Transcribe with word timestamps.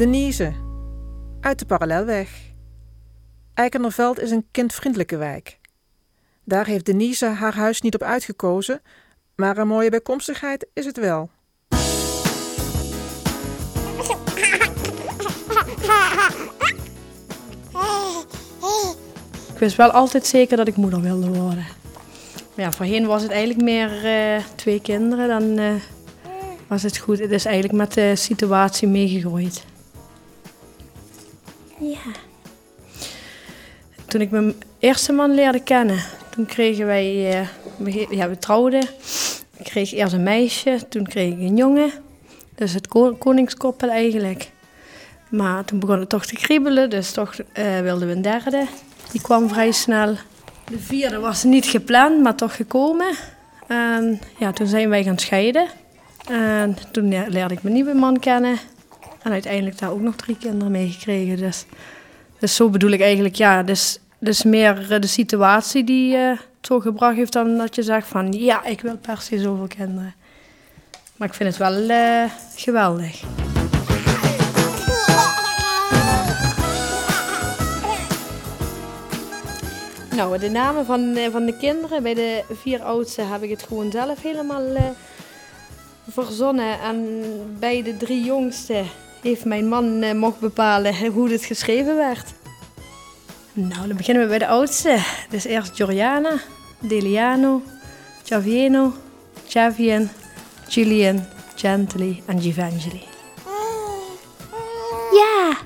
Denise, 0.00 0.52
uit 1.40 1.58
de 1.58 1.66
Parallelweg. 1.66 2.28
Eikenderveld 3.54 4.20
is 4.20 4.30
een 4.30 4.46
kindvriendelijke 4.50 5.16
wijk. 5.16 5.58
Daar 6.44 6.66
heeft 6.66 6.86
Denise 6.86 7.26
haar 7.26 7.54
huis 7.54 7.80
niet 7.80 7.94
op 7.94 8.02
uitgekozen, 8.02 8.82
maar 9.36 9.58
een 9.58 9.66
mooie 9.66 9.90
bijkomstigheid 9.90 10.66
is 10.74 10.84
het 10.84 10.96
wel. 10.98 11.30
Ik 19.52 19.58
wist 19.58 19.76
wel 19.76 19.90
altijd 19.90 20.26
zeker 20.26 20.56
dat 20.56 20.68
ik 20.68 20.76
moeder 20.76 21.00
wilde 21.00 21.28
worden. 21.28 21.66
Ja, 22.54 22.72
voorheen 22.72 23.06
was 23.06 23.22
het 23.22 23.30
eigenlijk 23.30 23.62
meer 23.62 24.04
eh, 24.04 24.44
twee 24.54 24.80
kinderen, 24.80 25.28
dan 25.28 25.58
eh, 25.58 25.74
was 26.66 26.82
het 26.82 26.98
goed. 26.98 27.18
Het 27.18 27.30
is 27.30 27.44
eigenlijk 27.44 27.76
met 27.76 27.92
de 27.92 28.16
situatie 28.16 28.88
meegegroeid. 28.88 29.68
Ja. 31.80 32.12
Toen 34.06 34.20
ik 34.20 34.30
mijn 34.30 34.54
eerste 34.78 35.12
man 35.12 35.34
leerde 35.34 35.60
kennen, 35.62 36.02
toen 36.30 36.46
kregen 36.46 36.86
wij, 36.86 37.38
eh, 37.84 38.10
ja, 38.10 38.28
we 38.28 38.38
trouwden. 38.38 38.82
Ik 39.56 39.64
kreeg 39.64 39.92
eerst 39.92 40.12
een 40.12 40.22
meisje, 40.22 40.78
toen 40.88 41.06
kreeg 41.06 41.32
ik 41.32 41.38
een 41.38 41.56
jongen. 41.56 41.90
Dus 42.54 42.72
het 42.72 42.88
ko- 42.88 43.14
koningskoppel 43.14 43.88
eigenlijk. 43.90 44.50
Maar 45.28 45.64
toen 45.64 45.78
begon 45.78 46.00
het 46.00 46.08
toch 46.08 46.26
te 46.26 46.34
kriebelen, 46.34 46.90
dus 46.90 47.12
toch 47.12 47.34
eh, 47.52 47.80
wilden 47.80 48.08
we 48.08 48.14
een 48.14 48.22
derde. 48.22 48.66
Die 49.12 49.20
kwam 49.20 49.48
vrij 49.48 49.70
snel. 49.72 50.14
De 50.70 50.78
vierde 50.78 51.18
was 51.18 51.44
niet 51.44 51.66
gepland, 51.66 52.22
maar 52.22 52.34
toch 52.34 52.56
gekomen. 52.56 53.14
En 53.66 54.20
ja, 54.38 54.52
toen 54.52 54.66
zijn 54.66 54.88
wij 54.88 55.02
gaan 55.04 55.18
scheiden. 55.18 55.66
En 56.28 56.76
toen 56.92 57.08
le- 57.08 57.26
leerde 57.28 57.54
ik 57.54 57.62
mijn 57.62 57.74
nieuwe 57.74 57.94
man 57.94 58.18
kennen. 58.18 58.56
En 59.22 59.32
uiteindelijk 59.32 59.78
daar 59.78 59.90
ook 59.90 60.00
nog 60.00 60.16
drie 60.16 60.36
kinderen 60.36 60.72
mee 60.72 60.90
gekregen. 60.90 61.36
Dus, 61.36 61.64
dus 62.38 62.54
zo 62.54 62.68
bedoel 62.68 62.90
ik 62.90 63.00
eigenlijk, 63.00 63.34
ja, 63.34 63.62
dus, 63.62 63.98
dus 64.18 64.42
meer 64.42 65.00
de 65.00 65.06
situatie 65.06 65.84
die 65.84 66.16
zo 66.60 66.80
gebracht 66.80 67.16
heeft 67.16 67.32
dan 67.32 67.56
dat 67.56 67.74
je 67.74 67.82
zegt 67.82 68.06
van, 68.06 68.32
ja, 68.32 68.64
ik 68.64 68.80
wil 68.80 68.96
per 68.96 69.20
se 69.20 69.38
zoveel 69.38 69.66
kinderen. 69.66 70.14
Maar 71.16 71.28
ik 71.28 71.34
vind 71.34 71.48
het 71.48 71.58
wel 71.58 71.88
eh, 71.88 72.30
geweldig. 72.54 73.22
Nou, 80.16 80.38
de 80.38 80.50
namen 80.50 80.86
van, 80.86 81.16
eh, 81.16 81.30
van 81.30 81.46
de 81.46 81.56
kinderen, 81.56 82.02
bij 82.02 82.14
de 82.14 82.44
vier 82.50 82.82
oudste 82.82 83.22
heb 83.22 83.42
ik 83.42 83.50
het 83.50 83.62
gewoon 83.62 83.90
zelf 83.90 84.22
helemaal 84.22 84.62
verzonnen. 86.12 86.80
En 86.80 87.20
bij 87.58 87.82
de 87.82 87.96
drie 87.96 88.24
jongste 88.24 88.82
heeft 89.22 89.44
mijn 89.44 89.68
man 89.68 90.02
eh, 90.02 90.14
mocht 90.14 90.40
bepalen 90.40 91.12
hoe 91.12 91.28
dit 91.28 91.44
geschreven 91.44 91.96
werd. 91.96 92.32
Nou, 93.52 93.88
dan 93.88 93.96
beginnen 93.96 94.22
we 94.22 94.28
bij 94.28 94.38
de 94.38 94.46
oudste. 94.46 94.98
Dus 95.30 95.44
eerst 95.44 95.74
Gioriana, 95.74 96.40
Deliano, 96.78 97.62
Chavieno, 98.24 98.92
Chavian, 99.48 100.08
Julian, 100.68 101.26
Gentili 101.54 102.22
en 102.26 102.40
Givangeli. 102.40 103.02
Ja! 105.12 105.56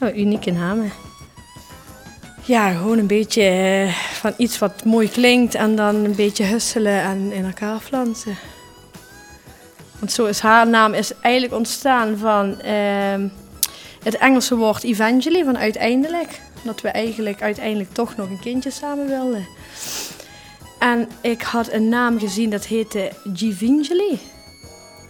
Oh, 0.00 0.16
unieke 0.16 0.50
namen. 0.50 0.92
Ja, 2.44 2.70
gewoon 2.72 2.98
een 2.98 3.06
beetje 3.06 3.42
eh, 3.42 3.94
van 3.94 4.34
iets 4.36 4.58
wat 4.58 4.84
mooi 4.84 5.08
klinkt 5.08 5.54
en 5.54 5.76
dan 5.76 5.94
een 5.94 6.14
beetje 6.14 6.44
husselen 6.44 7.02
en 7.02 7.32
in 7.32 7.44
elkaar 7.44 7.80
flansen. 7.80 8.36
Want 10.02 10.14
zo 10.14 10.24
is 10.24 10.40
haar 10.40 10.68
naam 10.68 10.94
is 10.94 11.12
eigenlijk 11.20 11.54
ontstaan 11.54 12.16
van 12.16 12.60
ehm, 12.60 13.28
het 14.02 14.16
Engelse 14.16 14.56
woord 14.56 14.82
evangeli, 14.82 15.44
van 15.44 15.58
uiteindelijk. 15.58 16.40
Dat 16.62 16.80
we 16.80 16.88
eigenlijk 16.88 17.42
uiteindelijk 17.42 17.92
toch 17.92 18.16
nog 18.16 18.28
een 18.28 18.40
kindje 18.40 18.70
samen 18.70 19.06
wilden. 19.06 19.46
En 20.78 21.08
ik 21.20 21.42
had 21.42 21.72
een 21.72 21.88
naam 21.88 22.18
gezien 22.18 22.50
dat 22.50 22.66
heette 22.66 23.12
Givingeli. 23.34 24.20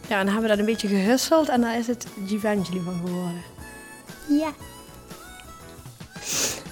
Ja, 0.09 0.19
en 0.19 0.25
dan 0.25 0.27
hebben 0.27 0.43
we 0.43 0.49
dat 0.49 0.59
een 0.59 0.65
beetje 0.65 0.89
gehusseld 0.89 1.49
en 1.49 1.61
daar 1.61 1.79
is 1.79 1.87
het 1.87 2.07
Givangeli 2.27 2.81
van 2.85 3.01
geworden. 3.05 3.43
Ja. 4.29 4.53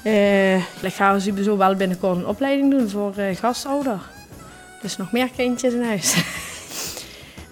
Eh, 0.03 0.57
ik 0.57 0.95
ga 0.95 1.19
sowieso 1.19 1.57
wel 1.57 1.75
binnenkort 1.75 2.17
een 2.17 2.27
opleiding 2.27 2.71
doen 2.71 2.89
voor 2.89 3.15
eh, 3.17 3.37
gastouder. 3.37 4.01
Dus 4.83 4.97
nog 4.97 5.13
meer 5.13 5.31
kindjes 5.37 5.73
in 5.73 5.83
huis. 5.83 6.17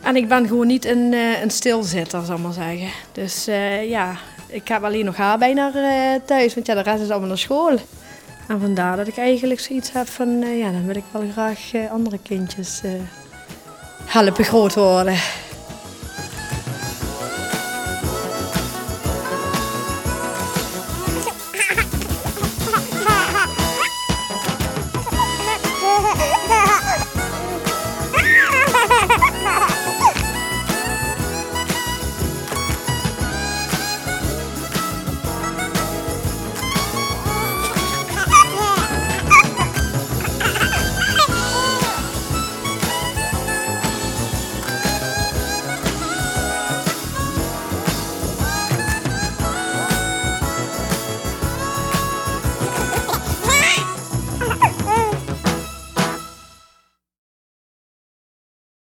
en 0.08 0.16
ik 0.16 0.28
ben 0.28 0.46
gewoon 0.46 0.66
niet 0.66 0.84
een, 0.84 1.12
eh, 1.12 1.42
een 1.42 1.50
stilzitter, 1.50 2.24
zal 2.24 2.36
ik 2.36 2.42
maar 2.42 2.52
zeggen. 2.52 2.88
Dus 3.12 3.46
eh, 3.46 3.88
ja, 3.88 4.16
ik 4.46 4.68
heb 4.68 4.84
alleen 4.84 5.04
nog 5.04 5.16
haar 5.16 5.38
bijna 5.38 5.72
eh, 5.74 6.20
thuis, 6.24 6.54
want 6.54 6.66
ja, 6.66 6.74
de 6.74 6.80
rest 6.80 7.02
is 7.02 7.10
allemaal 7.10 7.28
naar 7.28 7.38
school. 7.38 7.78
En 8.48 8.60
vandaar 8.60 8.96
dat 8.96 9.06
ik 9.06 9.16
eigenlijk 9.16 9.60
zoiets 9.60 9.92
heb 9.92 10.08
van, 10.08 10.56
ja, 10.56 10.70
dan 10.70 10.86
wil 10.86 10.96
ik 10.96 11.04
wel 11.10 11.22
graag 11.32 11.58
andere 11.90 12.18
kindjes 12.22 12.82
helpen 14.04 14.44
groot 14.44 14.74
worden. 14.74 15.16